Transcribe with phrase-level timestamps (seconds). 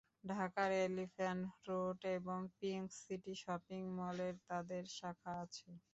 [0.29, 5.69] ঢাকার elephant road এবং pink city shopping মলে তাদের শাখা আছে।